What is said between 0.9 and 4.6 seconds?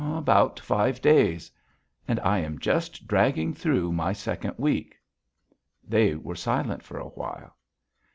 days." "And I am just dragging through my second